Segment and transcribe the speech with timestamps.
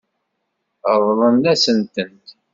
[0.99, 2.27] Ṛeḍlen-asent-tent.